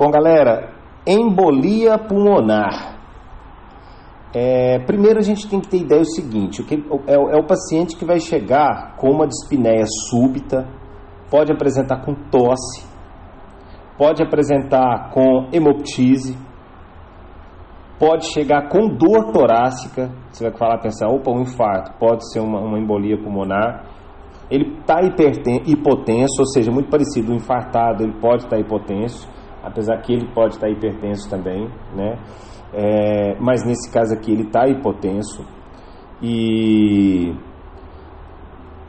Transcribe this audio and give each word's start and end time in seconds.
Bom, 0.00 0.10
galera, 0.10 0.72
embolia 1.06 1.98
pulmonar. 1.98 2.98
É, 4.34 4.78
primeiro 4.86 5.18
a 5.18 5.22
gente 5.22 5.46
tem 5.46 5.60
que 5.60 5.68
ter 5.68 5.82
ideia 5.82 6.00
do 6.00 6.10
seguinte: 6.10 6.62
o 6.62 6.64
que, 6.64 6.76
é, 7.06 7.12
é 7.16 7.36
o 7.38 7.46
paciente 7.46 7.94
que 7.98 8.06
vai 8.06 8.18
chegar 8.18 8.96
com 8.96 9.10
uma 9.10 9.26
dispneia 9.26 9.84
súbita, 10.08 10.66
pode 11.30 11.52
apresentar 11.52 12.02
com 12.02 12.14
tosse, 12.14 12.82
pode 13.98 14.22
apresentar 14.22 15.10
com 15.10 15.50
hemoptise, 15.52 16.34
pode 17.98 18.24
chegar 18.32 18.70
com 18.70 18.88
dor 18.88 19.30
torácica. 19.34 20.10
Você 20.30 20.48
vai 20.48 20.56
falar, 20.56 20.78
pensar, 20.78 21.08
opa, 21.08 21.30
um 21.30 21.42
infarto, 21.42 21.92
pode 21.98 22.26
ser 22.32 22.40
uma, 22.40 22.58
uma 22.58 22.78
embolia 22.78 23.22
pulmonar. 23.22 23.84
Ele 24.50 24.78
está 24.80 25.02
hipotenso, 25.02 26.40
ou 26.40 26.46
seja, 26.46 26.72
muito 26.72 26.88
parecido, 26.88 27.32
o 27.32 27.36
infartado, 27.36 28.02
ele 28.02 28.18
pode 28.18 28.44
estar 28.44 28.56
tá 28.56 28.58
hipotenso, 28.58 29.28
apesar 29.62 29.96
que 29.98 30.12
ele 30.12 30.28
pode 30.34 30.54
estar 30.54 30.68
hipertenso 30.68 31.28
também, 31.28 31.68
né? 31.94 32.18
É, 32.72 33.36
mas 33.40 33.64
nesse 33.64 33.92
caso 33.92 34.14
aqui 34.14 34.30
ele 34.32 34.44
está 34.44 34.68
hipotenso 34.68 35.44
e 36.22 37.34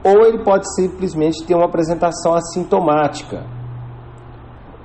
ou 0.04 0.26
ele 0.26 0.44
pode 0.44 0.66
simplesmente 0.76 1.46
ter 1.46 1.56
uma 1.56 1.66
apresentação 1.66 2.34
assintomática, 2.34 3.46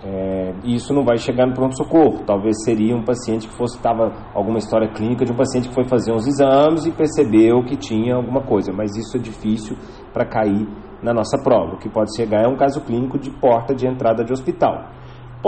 é, 0.04 0.54
isso 0.64 0.94
não 0.94 1.04
vai 1.04 1.16
chegar 1.16 1.46
no 1.46 1.54
pronto-socorro. 1.54 2.22
Talvez 2.24 2.54
seria 2.64 2.94
um 2.94 3.02
paciente 3.02 3.48
que 3.48 3.54
fosse 3.54 3.76
estava 3.76 4.12
alguma 4.34 4.58
história 4.58 4.88
clínica 4.88 5.24
de 5.24 5.32
um 5.32 5.36
paciente 5.36 5.68
que 5.68 5.74
foi 5.74 5.84
fazer 5.84 6.12
uns 6.12 6.26
exames 6.26 6.86
e 6.86 6.92
percebeu 6.92 7.64
que 7.64 7.76
tinha 7.76 8.14
alguma 8.14 8.42
coisa, 8.42 8.72
mas 8.72 8.94
isso 8.96 9.16
é 9.16 9.20
difícil 9.20 9.76
para 10.12 10.24
cair 10.24 10.68
na 11.02 11.12
nossa 11.12 11.36
prova. 11.42 11.74
O 11.74 11.78
que 11.78 11.88
pode 11.88 12.14
chegar 12.16 12.44
é 12.44 12.48
um 12.48 12.56
caso 12.56 12.80
clínico 12.82 13.18
de 13.18 13.30
porta 13.30 13.74
de 13.74 13.86
entrada 13.86 14.22
de 14.22 14.32
hospital. 14.32 14.90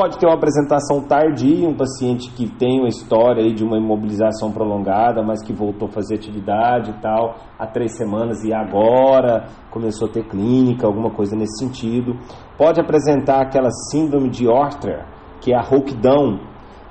Pode 0.00 0.16
ter 0.16 0.26
uma 0.26 0.36
apresentação 0.36 1.00
tardia, 1.00 1.68
um 1.68 1.74
paciente 1.74 2.30
que 2.30 2.48
tem 2.48 2.78
uma 2.78 2.88
história 2.88 3.42
aí 3.42 3.52
de 3.52 3.64
uma 3.64 3.76
imobilização 3.76 4.52
prolongada, 4.52 5.24
mas 5.24 5.44
que 5.44 5.52
voltou 5.52 5.88
a 5.88 5.90
fazer 5.90 6.14
atividade 6.14 6.92
e 6.92 7.02
tal 7.02 7.34
há 7.58 7.66
três 7.66 7.96
semanas 7.96 8.44
e 8.44 8.54
agora 8.54 9.48
começou 9.72 10.06
a 10.08 10.12
ter 10.12 10.22
clínica, 10.28 10.86
alguma 10.86 11.10
coisa 11.10 11.34
nesse 11.34 11.58
sentido. 11.58 12.16
Pode 12.56 12.80
apresentar 12.80 13.42
aquela 13.42 13.70
síndrome 13.90 14.30
de 14.30 14.46
Orter, 14.46 15.04
que 15.40 15.52
é 15.52 15.56
a 15.56 15.62
rouquidão, 15.62 16.42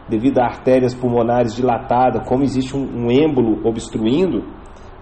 devido 0.09 0.39
a 0.39 0.43
artérias 0.43 0.93
pulmonares 0.93 1.55
dilatadas, 1.55 2.27
como 2.27 2.43
existe 2.43 2.75
um, 2.75 3.05
um 3.05 3.09
êmbolo 3.09 3.65
obstruindo 3.65 4.43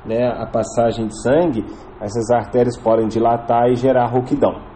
né, 0.06 0.28
a 0.28 0.46
passagem 0.46 1.08
de 1.08 1.24
sangue, 1.24 1.66
essas 2.00 2.30
artérias 2.30 2.78
podem 2.78 3.08
dilatar 3.08 3.68
e 3.72 3.76
gerar 3.76 4.06
rouquidão. 4.12 4.75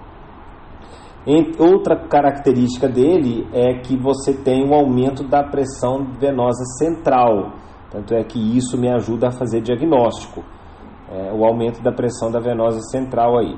Outra 1.60 1.96
característica 1.96 2.90
dele 2.90 3.48
é 3.54 3.76
que 3.82 3.96
você 3.96 4.34
tem 4.34 4.68
um 4.68 4.74
aumento 4.74 5.24
da 5.24 5.44
pressão 5.44 6.04
venosa 6.20 6.64
central, 6.80 7.54
tanto 7.92 8.16
é 8.16 8.24
que 8.24 8.40
isso 8.58 8.76
me 8.80 8.90
ajuda 8.92 9.28
a 9.28 9.32
fazer 9.32 9.62
diagnóstico, 9.62 10.44
é, 11.12 11.32
o 11.32 11.46
aumento 11.46 11.84
da 11.84 11.92
pressão 11.92 12.32
da 12.32 12.40
venosa 12.40 12.80
central 12.90 13.38
aí. 13.38 13.56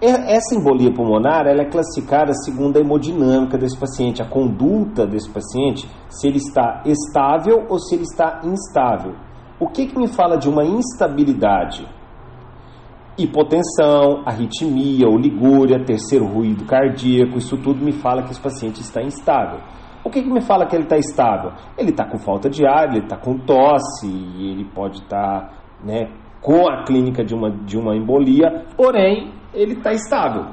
Essa 0.00 0.54
embolia 0.54 0.92
pulmonar 0.92 1.46
ela 1.46 1.62
é 1.62 1.64
classificada 1.64 2.32
segundo 2.34 2.76
a 2.76 2.80
hemodinâmica 2.80 3.58
desse 3.58 3.76
paciente, 3.76 4.22
a 4.22 4.28
conduta 4.28 5.06
desse 5.06 5.30
paciente, 5.30 5.88
se 6.08 6.28
ele 6.28 6.36
está 6.36 6.82
estável 6.84 7.66
ou 7.68 7.80
se 7.80 7.96
ele 7.96 8.04
está 8.04 8.42
instável. 8.44 9.14
O 9.58 9.68
que, 9.68 9.86
que 9.86 9.98
me 9.98 10.06
fala 10.06 10.36
de 10.36 10.48
uma 10.48 10.64
instabilidade? 10.64 11.84
Hipotensão, 13.16 14.22
arritmia, 14.26 15.08
oligúria, 15.08 15.84
terceiro 15.84 16.26
ruído 16.26 16.64
cardíaco, 16.64 17.38
isso 17.38 17.56
tudo 17.56 17.84
me 17.84 17.92
fala 17.92 18.22
que 18.22 18.32
esse 18.32 18.40
paciente 18.40 18.80
está 18.80 19.02
instável. 19.02 19.60
O 20.04 20.10
que, 20.10 20.22
que 20.22 20.28
me 20.28 20.42
fala 20.42 20.66
que 20.66 20.76
ele 20.76 20.84
está 20.84 20.98
estável? 20.98 21.52
Ele 21.78 21.90
está 21.90 22.04
com 22.04 22.18
falta 22.18 22.50
de 22.50 22.66
ar, 22.66 22.88
ele 22.88 23.04
está 23.04 23.16
com 23.16 23.38
tosse, 23.38 24.06
ele 24.06 24.64
pode 24.74 24.98
estar 24.98 25.40
tá, 25.40 25.52
né, 25.82 26.10
com 26.42 26.68
a 26.68 26.84
clínica 26.84 27.24
de 27.24 27.34
uma, 27.34 27.50
de 27.50 27.78
uma 27.78 27.96
embolia, 27.96 28.66
porém 28.76 29.32
ele 29.54 29.74
está 29.74 29.92
estável. 29.92 30.46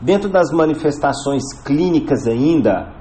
Dentro 0.00 0.28
das 0.28 0.52
manifestações 0.52 1.42
clínicas 1.64 2.26
ainda, 2.26 2.92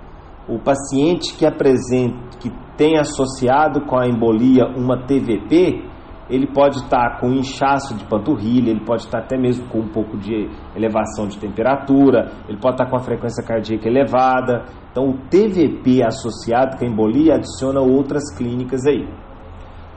o 0.47 0.57
paciente 0.57 1.35
que 1.35 1.45
apresenta, 1.45 2.37
que 2.39 2.49
tem 2.75 2.97
associado 2.97 3.81
com 3.85 3.99
a 3.99 4.07
embolia 4.07 4.66
uma 4.75 5.05
TVP, 5.05 5.91
ele 6.31 6.47
pode 6.47 6.77
estar 6.77 7.19
com 7.19 7.27
inchaço 7.27 7.93
de 7.93 8.05
panturrilha, 8.05 8.71
ele 8.71 8.85
pode 8.85 9.01
estar 9.01 9.19
até 9.19 9.37
mesmo 9.37 9.67
com 9.67 9.79
um 9.79 9.89
pouco 9.89 10.17
de 10.17 10.49
elevação 10.73 11.27
de 11.27 11.37
temperatura, 11.37 12.31
ele 12.47 12.57
pode 12.57 12.75
estar 12.75 12.89
com 12.89 12.95
a 12.95 12.99
frequência 12.99 13.45
cardíaca 13.45 13.87
elevada. 13.87 14.63
Então, 14.89 15.09
o 15.09 15.17
TVP 15.29 16.01
associado 16.01 16.77
com 16.77 16.85
a 16.85 16.87
embolia 16.87 17.35
adiciona 17.35 17.81
outras 17.81 18.33
clínicas 18.35 18.85
aí. 18.85 19.05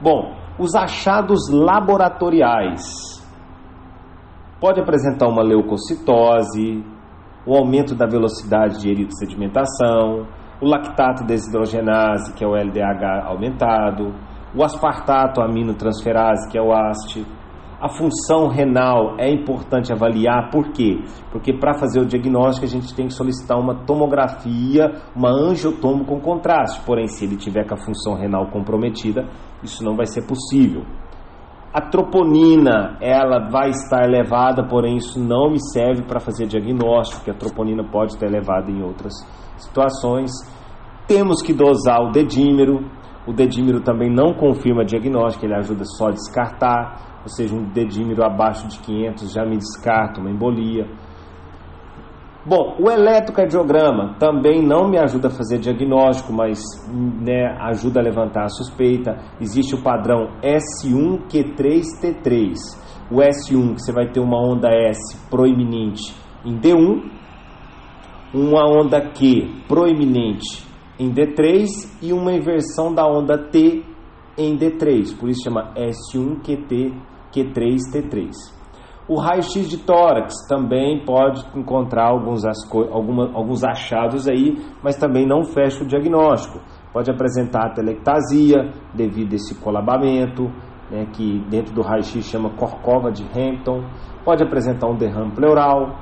Bom, 0.02 0.34
os 0.58 0.74
achados 0.74 1.48
laboratoriais. 1.52 2.82
Pode 4.60 4.80
apresentar 4.80 5.28
uma 5.28 5.42
leucocitose, 5.42 6.84
o 7.46 7.54
aumento 7.54 7.94
da 7.94 8.06
velocidade 8.06 8.80
de 8.80 8.90
eritrosedimentação, 8.90 10.26
o 10.60 10.66
lactato 10.66 11.24
desidrogenase, 11.24 12.32
que 12.34 12.42
é 12.42 12.46
o 12.46 12.56
LDH 12.56 13.26
aumentado, 13.26 14.14
o 14.54 14.62
aspartato 14.62 15.40
aminotransferase, 15.40 16.50
que 16.50 16.56
é 16.56 16.62
o 16.62 16.72
AST. 16.72 17.26
A 17.80 17.88
função 17.88 18.48
renal 18.48 19.16
é 19.18 19.28
importante 19.30 19.92
avaliar, 19.92 20.48
por 20.50 20.72
quê? 20.72 21.02
Porque 21.30 21.52
para 21.52 21.74
fazer 21.74 22.00
o 22.00 22.06
diagnóstico 22.06 22.64
a 22.64 22.68
gente 22.68 22.94
tem 22.94 23.08
que 23.08 23.12
solicitar 23.12 23.58
uma 23.58 23.84
tomografia, 23.84 24.90
uma 25.14 25.28
angiotomo 25.28 26.04
com 26.06 26.18
contraste. 26.20 26.80
Porém, 26.86 27.06
se 27.08 27.24
ele 27.24 27.36
tiver 27.36 27.66
com 27.66 27.74
a 27.74 27.84
função 27.84 28.14
renal 28.14 28.46
comprometida, 28.46 29.28
isso 29.62 29.84
não 29.84 29.96
vai 29.96 30.06
ser 30.06 30.26
possível. 30.26 30.82
A 31.74 31.80
troponina, 31.80 32.96
ela 33.00 33.50
vai 33.50 33.70
estar 33.70 34.04
elevada, 34.04 34.64
porém 34.66 34.96
isso 34.96 35.18
não 35.18 35.50
me 35.50 35.58
serve 35.60 36.04
para 36.04 36.20
fazer 36.20 36.46
diagnóstico, 36.46 37.18
porque 37.18 37.32
a 37.32 37.34
troponina 37.34 37.82
pode 37.82 38.12
estar 38.12 38.26
elevada 38.26 38.70
em 38.70 38.80
outras 38.80 39.12
situações. 39.58 40.30
Temos 41.08 41.42
que 41.42 41.52
dosar 41.52 42.00
o 42.00 42.12
dedímero, 42.12 42.88
o 43.26 43.32
dedímero 43.32 43.80
também 43.80 44.10
não 44.10 44.34
confirma 44.34 44.84
diagnóstico, 44.84 45.46
ele 45.46 45.54
ajuda 45.54 45.84
só 45.84 46.08
a 46.08 46.12
descartar, 46.12 47.22
ou 47.22 47.28
seja, 47.28 47.54
um 47.54 47.64
dedímero 47.72 48.22
abaixo 48.22 48.68
de 48.68 48.78
500 48.80 49.32
já 49.32 49.42
me 49.44 49.56
descarta 49.56 50.20
uma 50.20 50.30
embolia. 50.30 50.86
Bom, 52.46 52.76
o 52.78 52.90
eletrocardiograma 52.90 54.16
também 54.18 54.62
não 54.62 54.86
me 54.86 54.98
ajuda 54.98 55.28
a 55.28 55.30
fazer 55.30 55.58
diagnóstico, 55.58 56.30
mas 56.30 56.60
né, 56.92 57.56
ajuda 57.70 58.00
a 58.00 58.02
levantar 58.02 58.44
a 58.44 58.50
suspeita. 58.50 59.16
Existe 59.40 59.74
o 59.74 59.82
padrão 59.82 60.28
S1Q3T3. 60.42 62.52
O 63.10 63.16
S1, 63.16 63.74
que 63.74 63.80
você 63.80 63.92
vai 63.92 64.10
ter 64.10 64.20
uma 64.20 64.38
onda 64.38 64.68
S 64.68 65.16
proeminente 65.30 66.14
em 66.44 66.58
D1, 66.58 67.02
uma 68.34 68.66
onda 68.66 69.00
Q 69.00 69.62
proeminente 69.66 70.73
em 70.98 71.12
D3 71.12 71.66
e 72.02 72.12
uma 72.12 72.32
inversão 72.32 72.94
da 72.94 73.06
onda 73.06 73.36
T 73.36 73.84
em 74.36 74.56
D3, 74.56 75.18
por 75.18 75.28
isso 75.28 75.44
chama 75.44 75.72
S1QT 75.74 76.92
Q3T3. 77.32 78.30
O 79.06 79.20
raio-x 79.20 79.68
de 79.68 79.78
tórax 79.78 80.32
também 80.48 81.04
pode 81.04 81.44
encontrar 81.54 82.08
alguns, 82.08 82.42
alguma, 82.90 83.30
alguns 83.34 83.62
achados 83.62 84.26
aí, 84.26 84.56
mas 84.82 84.96
também 84.96 85.26
não 85.26 85.44
fecha 85.44 85.84
o 85.84 85.86
diagnóstico. 85.86 86.58
Pode 86.90 87.10
apresentar 87.10 87.74
telectasia 87.74 88.72
devido 88.94 89.32
a 89.32 89.36
esse 89.36 89.60
colabamento, 89.60 90.44
né, 90.90 91.06
que 91.12 91.44
dentro 91.50 91.74
do 91.74 91.82
raio-x 91.82 92.24
chama 92.24 92.50
corcova 92.50 93.10
de 93.10 93.24
Hampton. 93.24 93.84
Pode 94.24 94.42
apresentar 94.42 94.88
um 94.88 94.96
derrame 94.96 95.32
pleural. 95.32 95.98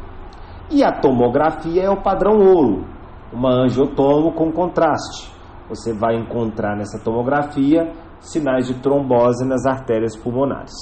E 0.71 0.85
a 0.85 0.93
tomografia 0.93 1.83
é 1.83 1.91
o 1.91 2.01
padrão 2.03 2.39
ouro, 2.39 2.85
uma 3.33 3.65
angiotomo 3.65 4.33
com 4.33 4.53
contraste. 4.53 5.33
Você 5.69 5.93
vai 5.93 6.17
encontrar 6.17 6.77
nessa 6.77 6.99
tomografia 6.99 7.93
sinais 8.21 8.67
de 8.67 8.75
trombose 8.81 9.45
nas 9.47 9.65
artérias 9.67 10.17
pulmonares. 10.17 10.73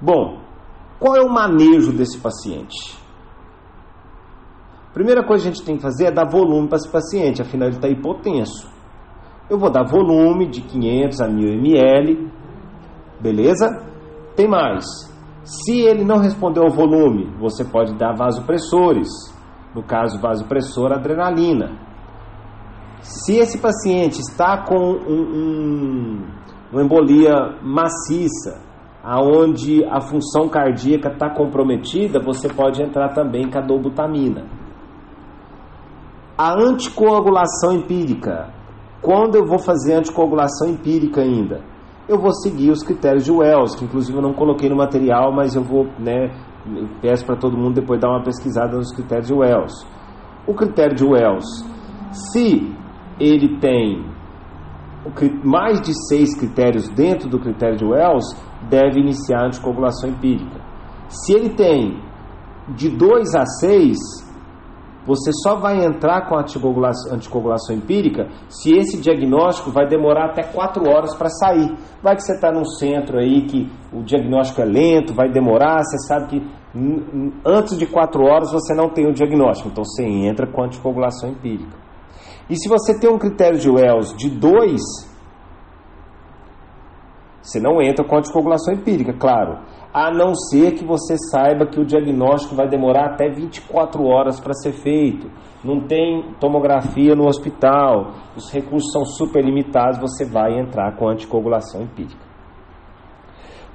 Bom, 0.00 0.40
qual 0.98 1.16
é 1.16 1.20
o 1.20 1.32
manejo 1.32 1.92
desse 1.92 2.18
paciente? 2.18 2.98
Primeira 4.92 5.24
coisa 5.24 5.44
que 5.44 5.50
a 5.50 5.52
gente 5.52 5.64
tem 5.64 5.76
que 5.76 5.82
fazer 5.82 6.06
é 6.06 6.10
dar 6.10 6.28
volume 6.28 6.68
para 6.68 6.76
esse 6.76 6.90
paciente, 6.90 7.40
afinal 7.40 7.68
ele 7.68 7.76
está 7.76 7.88
hipotenso. 7.88 8.68
Eu 9.48 9.58
vou 9.58 9.70
dar 9.70 9.84
volume 9.84 10.48
de 10.48 10.60
500 10.60 11.20
a 11.20 11.28
1000 11.28 11.54
ml, 11.54 12.30
beleza? 13.20 13.82
Tem 14.34 14.48
mais. 14.48 14.84
Se 15.44 15.80
ele 15.80 16.04
não 16.04 16.18
respondeu 16.18 16.64
ao 16.64 16.70
volume, 16.70 17.26
você 17.38 17.64
pode 17.64 17.94
dar 17.94 18.14
vasopressores 18.14 19.08
no 19.74 19.82
caso 19.82 20.20
vasopressor, 20.20 20.92
adrenalina. 20.92 21.78
Se 23.00 23.38
esse 23.38 23.58
paciente 23.58 24.20
está 24.20 24.64
com 24.64 24.76
um, 24.76 25.22
um, 25.22 26.26
uma 26.72 26.82
embolia 26.82 27.56
maciça, 27.62 28.60
aonde 29.02 29.84
a 29.86 30.00
função 30.00 30.48
cardíaca 30.48 31.10
está 31.10 31.30
comprometida, 31.30 32.20
você 32.20 32.48
pode 32.48 32.82
entrar 32.82 33.14
também 33.14 33.50
com 33.50 33.58
a 33.58 33.62
dobutamina. 33.62 34.46
A 36.36 36.52
anticoagulação 36.52 37.72
empírica. 37.72 38.52
Quando 39.00 39.36
eu 39.36 39.46
vou 39.46 39.58
fazer 39.58 39.94
anticoagulação 39.94 40.68
empírica 40.68 41.22
ainda? 41.22 41.62
Eu 42.06 42.18
vou 42.18 42.32
seguir 42.32 42.70
os 42.70 42.82
critérios 42.82 43.24
de 43.24 43.32
Wells, 43.32 43.76
que 43.78 43.84
inclusive 43.84 44.18
eu 44.18 44.22
não 44.22 44.34
coloquei 44.34 44.68
no 44.68 44.76
material, 44.76 45.32
mas 45.32 45.54
eu 45.54 45.62
vou, 45.62 45.86
né, 45.98 46.30
peço 47.00 47.24
para 47.24 47.36
todo 47.36 47.56
mundo 47.56 47.74
depois 47.74 48.00
dar 48.00 48.10
uma 48.10 48.22
pesquisada 48.22 48.76
nos 48.76 48.92
critérios 48.92 49.28
de 49.28 49.34
Wells. 49.34 49.86
O 50.46 50.54
critério 50.54 50.96
de 50.96 51.04
Wells, 51.04 51.46
se 52.12 52.74
ele 53.18 53.58
tem 53.60 54.04
mais 55.44 55.80
de 55.80 55.92
seis 56.08 56.36
critérios 56.36 56.88
dentro 56.90 57.28
do 57.28 57.38
critério 57.38 57.76
de 57.76 57.84
Wells, 57.84 58.36
deve 58.68 59.00
iniciar 59.00 59.42
a 59.42 59.46
anticoagulação 59.46 60.10
empírica. 60.10 60.60
Se 61.08 61.32
ele 61.32 61.50
tem 61.50 61.98
de 62.74 62.90
2 62.90 63.34
a 63.34 63.44
6, 63.44 63.96
você 65.06 65.30
só 65.42 65.56
vai 65.56 65.84
entrar 65.84 66.28
com 66.28 66.36
a 66.36 66.40
anticoagulação, 66.40 67.74
empírica 67.74 68.28
se 68.48 68.76
esse 68.76 69.00
diagnóstico 69.00 69.70
vai 69.70 69.86
demorar 69.86 70.30
até 70.30 70.42
4 70.42 70.88
horas 70.88 71.14
para 71.14 71.28
sair. 71.28 71.74
Vai 72.02 72.16
que 72.16 72.22
você 72.22 72.34
está 72.34 72.52
num 72.52 72.64
centro 72.64 73.18
aí 73.18 73.42
que 73.46 73.70
o 73.92 74.02
diagnóstico 74.02 74.60
é 74.60 74.64
lento, 74.64 75.14
vai 75.14 75.30
demorar, 75.30 75.82
você 75.82 75.98
sabe 76.06 76.26
que 76.28 76.60
antes 77.44 77.78
de 77.78 77.86
4 77.86 78.22
horas 78.22 78.52
você 78.52 78.74
não 78.74 78.90
tem 78.90 79.06
o 79.06 79.12
diagnóstico, 79.12 79.70
então 79.70 79.84
você 79.84 80.04
entra 80.04 80.46
com 80.46 80.62
a 80.62 80.66
anticoagulação 80.66 81.30
empírica. 81.30 81.78
E 82.48 82.56
se 82.56 82.68
você 82.68 82.98
tem 82.98 83.10
um 83.10 83.18
critério 83.18 83.58
de 83.58 83.70
Wells 83.70 84.14
de 84.16 84.28
2, 84.28 84.80
você 87.42 87.58
não 87.58 87.80
entra 87.80 88.04
com 88.04 88.16
a 88.16 88.18
anticoagulação 88.18 88.74
empírica, 88.74 89.12
claro 89.12 89.58
a 89.92 90.10
não 90.10 90.34
ser 90.34 90.72
que 90.72 90.84
você 90.84 91.16
saiba 91.30 91.66
que 91.66 91.80
o 91.80 91.84
diagnóstico 91.84 92.54
vai 92.54 92.68
demorar 92.68 93.06
até 93.06 93.28
24 93.28 94.04
horas 94.04 94.38
para 94.38 94.54
ser 94.54 94.72
feito. 94.72 95.28
Não 95.64 95.80
tem 95.80 96.34
tomografia 96.38 97.14
no 97.14 97.26
hospital, 97.26 98.12
os 98.36 98.50
recursos 98.50 98.92
são 98.92 99.04
super 99.04 99.44
limitados, 99.44 99.98
você 99.98 100.24
vai 100.24 100.58
entrar 100.58 100.96
com 100.96 101.08
anticoagulação 101.08 101.82
empírica. 101.82 102.24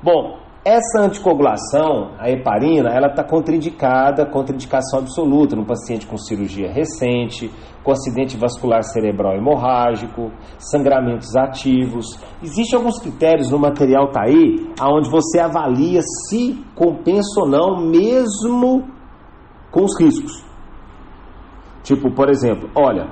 Bom, 0.02 0.40
essa 0.66 1.00
anticoagulação, 1.00 2.16
a 2.18 2.28
heparina, 2.32 2.90
ela 2.90 3.06
está 3.06 3.24
contraindicada, 3.24 4.26
contraindicação 4.26 4.98
absoluta 4.98 5.56
no 5.56 5.64
paciente 5.64 6.08
com 6.08 6.18
cirurgia 6.18 6.72
recente, 6.72 7.52
com 7.84 7.92
acidente 7.92 8.36
vascular 8.36 8.82
cerebral 8.82 9.36
hemorrágico, 9.36 10.32
sangramentos 10.58 11.36
ativos. 11.36 12.20
Existem 12.42 12.80
alguns 12.80 12.98
critérios 13.00 13.52
no 13.52 13.60
material 13.60 14.12
tá 14.12 14.24
aí, 14.24 14.68
aonde 14.80 15.08
você 15.08 15.40
avalia 15.40 16.02
se 16.02 16.60
compensa 16.74 17.42
ou 17.42 17.48
não, 17.48 17.86
mesmo 17.86 18.88
com 19.70 19.84
os 19.84 19.96
riscos. 20.02 20.44
Tipo, 21.84 22.12
por 22.12 22.28
exemplo, 22.28 22.72
olha, 22.76 23.08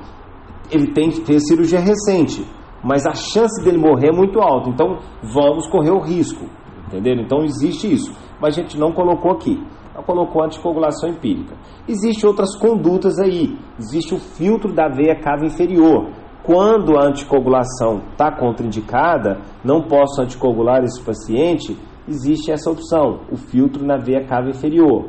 ele 0.71 0.91
tem 0.91 1.11
que 1.11 1.21
ter 1.21 1.39
cirurgia 1.39 1.79
recente, 1.79 2.43
mas 2.83 3.05
a 3.05 3.13
chance 3.13 3.63
dele 3.63 3.77
morrer 3.77 4.07
é 4.07 4.11
muito 4.11 4.41
alta, 4.41 4.71
então 4.71 4.97
vamos 5.21 5.67
correr 5.67 5.91
o 5.91 5.99
risco. 5.99 6.47
Entenderam? 6.87 7.23
Então 7.23 7.43
existe 7.43 7.91
isso, 7.91 8.15
mas 8.39 8.57
a 8.57 8.61
gente 8.61 8.77
não 8.77 8.91
colocou 8.91 9.31
aqui. 9.31 9.61
Não 9.95 10.03
colocou 10.03 10.43
anticoagulação 10.43 11.09
empírica. 11.09 11.55
Existem 11.87 12.27
outras 12.27 12.57
condutas 12.57 13.19
aí. 13.19 13.57
Existe 13.77 14.15
o 14.15 14.17
filtro 14.17 14.73
da 14.73 14.87
veia 14.87 15.19
cava 15.19 15.45
inferior. 15.45 16.09
Quando 16.43 16.97
a 16.97 17.05
anticoagulação 17.05 18.01
está 18.11 18.31
contraindicada, 18.31 19.39
não 19.63 19.83
posso 19.83 20.21
anticoagular 20.21 20.83
esse 20.83 21.01
paciente, 21.01 21.77
existe 22.07 22.51
essa 22.51 22.69
opção, 22.69 23.21
o 23.31 23.37
filtro 23.37 23.85
na 23.85 23.97
veia 23.97 24.25
cava 24.25 24.49
inferior. 24.49 25.05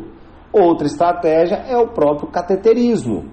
Outra 0.53 0.87
estratégia 0.87 1.57
é 1.57 1.77
o 1.77 1.89
próprio 1.89 2.29
cateterismo. 2.29 3.25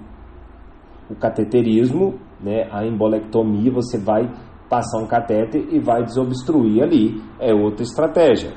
O 1.08 1.14
cateterismo, 1.14 2.14
né, 2.40 2.66
a 2.72 2.84
embolectomia, 2.84 3.70
você 3.70 3.96
vai 3.96 4.28
passar 4.72 5.02
um 5.02 5.06
catéter 5.06 5.66
e 5.70 5.78
vai 5.78 6.02
desobstruir 6.02 6.82
ali. 6.82 7.22
É 7.38 7.52
outra 7.52 7.82
estratégia. 7.82 8.54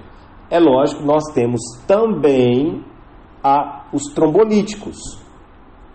É 0.49 0.57
lógico, 0.57 1.03
nós 1.03 1.25
temos 1.33 1.59
também 1.85 2.81
a, 3.43 3.87
os 3.91 4.03
trombolíticos, 4.13 4.97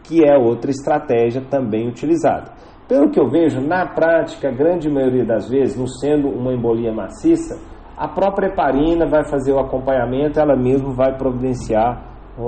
que 0.04 0.22
é 0.22 0.36
outra 0.36 0.70
estratégia 0.70 1.40
também 1.48 1.88
utilizada. 1.88 2.52
Pelo 2.86 3.10
que 3.10 3.18
eu 3.18 3.30
vejo, 3.30 3.62
na 3.62 3.86
prática, 3.86 4.48
a 4.48 4.52
grande 4.52 4.90
maioria 4.90 5.24
das 5.24 5.48
vezes, 5.48 5.78
não 5.78 5.86
sendo 5.86 6.28
uma 6.28 6.52
embolia 6.52 6.92
maciça, 6.92 7.58
a 7.96 8.06
própria 8.06 8.48
heparina 8.48 9.06
vai 9.06 9.24
fazer 9.24 9.52
o 9.52 9.58
acompanhamento, 9.58 10.38
ela 10.38 10.54
mesma 10.54 10.92
vai 10.92 11.16
providenciar 11.16 12.04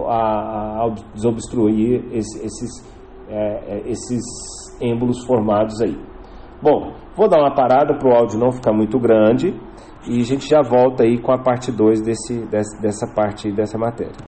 a, 0.08 0.14
a, 0.14 0.84
a 0.84 0.94
desobstruir 1.14 2.04
esse, 2.12 2.44
esses, 2.44 2.70
é, 3.30 3.76
é 3.76 3.90
esses 3.90 4.22
êmbolos 4.78 5.24
formados 5.24 5.80
aí. 5.80 6.11
Bom, 6.62 6.92
vou 7.16 7.28
dar 7.28 7.40
uma 7.40 7.52
parada 7.52 7.98
para 7.98 8.08
o 8.08 8.14
áudio 8.14 8.38
não 8.38 8.52
ficar 8.52 8.72
muito 8.72 8.96
grande 8.96 9.52
e 10.06 10.20
a 10.20 10.24
gente 10.24 10.48
já 10.48 10.62
volta 10.62 11.02
aí 11.02 11.18
com 11.18 11.32
a 11.32 11.38
parte 11.38 11.72
2 11.72 12.00
desse, 12.00 12.46
dessa 12.80 13.12
parte 13.12 13.50
dessa 13.50 13.76
matéria. 13.76 14.12